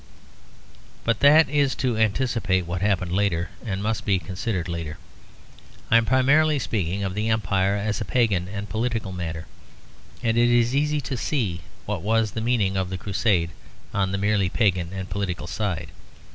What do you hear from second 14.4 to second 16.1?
pagan and political side.